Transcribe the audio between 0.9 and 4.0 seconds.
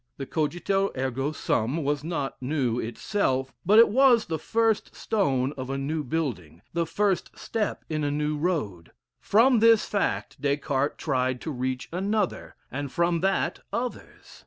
ergo Sum was not new itself, but it